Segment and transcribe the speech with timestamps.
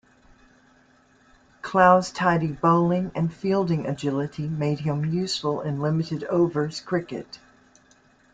[1.61, 7.37] Clough's tidy bowling and fielding agility made him useful in limited-overs cricket.